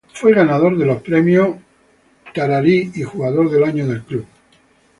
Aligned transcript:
Fue 0.13 0.33
ganador 0.33 0.79
de 0.79 0.85
los 0.87 0.99
premios 1.03 1.57
Golden 2.35 2.85
Boot 2.85 2.97
y 2.97 3.03
Jugador 3.03 3.51
del 3.51 3.63
Año 3.65 3.85
del 3.87 4.01
Club. 4.01 4.25